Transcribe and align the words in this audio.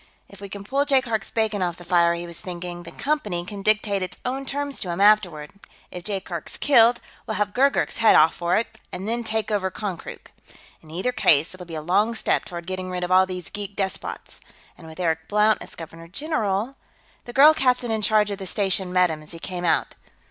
If 0.27 0.41
we 0.41 0.49
can 0.49 0.63
pull 0.63 0.83
Jaikark's 0.83 1.29
bacon 1.29 1.61
off 1.61 1.77
the 1.77 1.85
fire, 1.85 2.15
he 2.15 2.25
was 2.25 2.41
thinking, 2.41 2.81
the 2.81 2.91
Company 2.91 3.45
can 3.45 3.61
dictate 3.61 4.01
its 4.01 4.17
own 4.25 4.47
terms 4.47 4.79
to 4.79 4.89
him 4.89 4.99
afterward; 4.99 5.51
if 5.91 6.03
Jaikark's 6.03 6.57
killed, 6.57 6.99
we'll 7.27 7.35
have 7.37 7.53
Gurgurk's 7.53 7.97
head 7.99 8.15
off 8.15 8.33
for 8.33 8.57
it, 8.57 8.79
and 8.91 9.07
then 9.07 9.23
take 9.23 9.51
over 9.51 9.69
Konkrook. 9.69 10.31
In 10.81 10.89
either 10.89 11.11
case, 11.11 11.53
it'll 11.53 11.67
be 11.67 11.75
a 11.75 11.83
long 11.83 12.15
step 12.15 12.45
toward 12.45 12.65
getting 12.65 12.89
rid 12.89 13.03
of 13.03 13.11
all 13.11 13.27
these 13.27 13.51
geek 13.51 13.75
despots. 13.75 14.41
And 14.75 14.87
with 14.87 14.99
Eric 14.99 15.27
Blount 15.27 15.61
as 15.61 15.75
Governor 15.75 16.07
General.... 16.07 16.77
The 17.25 17.33
girl 17.33 17.53
captain 17.53 17.91
in 17.91 18.01
charge 18.01 18.31
of 18.31 18.39
the 18.39 18.47
station 18.47 18.91
met 18.91 19.11
him 19.11 19.21
as 19.21 19.33
he 19.33 19.37
came 19.37 19.65
out. 19.65 19.93